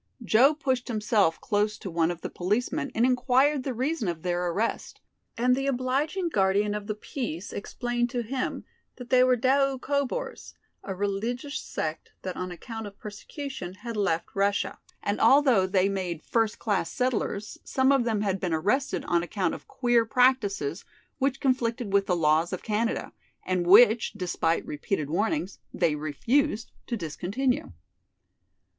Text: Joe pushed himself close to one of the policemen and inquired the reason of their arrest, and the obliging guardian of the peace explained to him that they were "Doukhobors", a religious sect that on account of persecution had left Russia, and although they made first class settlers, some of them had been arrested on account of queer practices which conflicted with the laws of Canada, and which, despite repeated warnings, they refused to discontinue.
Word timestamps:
Joe 0.23 0.55
pushed 0.55 0.87
himself 0.87 1.39
close 1.39 1.77
to 1.77 1.91
one 1.91 2.09
of 2.09 2.21
the 2.21 2.29
policemen 2.31 2.89
and 2.95 3.05
inquired 3.05 3.61
the 3.61 3.75
reason 3.75 4.07
of 4.07 4.23
their 4.23 4.47
arrest, 4.47 4.99
and 5.37 5.55
the 5.55 5.67
obliging 5.67 6.29
guardian 6.29 6.73
of 6.73 6.87
the 6.87 6.95
peace 6.95 7.53
explained 7.53 8.09
to 8.09 8.23
him 8.23 8.65
that 8.95 9.11
they 9.11 9.23
were 9.23 9.35
"Doukhobors", 9.37 10.55
a 10.83 10.95
religious 10.95 11.59
sect 11.59 12.13
that 12.23 12.35
on 12.35 12.49
account 12.49 12.87
of 12.87 12.97
persecution 12.97 13.75
had 13.75 13.95
left 13.95 14.29
Russia, 14.33 14.79
and 15.03 15.21
although 15.21 15.67
they 15.67 15.87
made 15.87 16.23
first 16.23 16.57
class 16.57 16.91
settlers, 16.91 17.59
some 17.63 17.91
of 17.91 18.03
them 18.03 18.21
had 18.21 18.39
been 18.39 18.53
arrested 18.55 19.05
on 19.05 19.21
account 19.21 19.53
of 19.53 19.67
queer 19.67 20.03
practices 20.03 20.83
which 21.19 21.39
conflicted 21.39 21.93
with 21.93 22.07
the 22.07 22.15
laws 22.17 22.51
of 22.51 22.63
Canada, 22.63 23.13
and 23.43 23.67
which, 23.67 24.13
despite 24.13 24.65
repeated 24.65 25.11
warnings, 25.11 25.59
they 25.71 25.93
refused 25.93 26.71
to 26.87 26.97
discontinue. 26.97 27.71